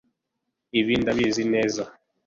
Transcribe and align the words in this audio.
ibi 0.79 0.93
ndabizi 1.01 1.43
neza 1.53 1.83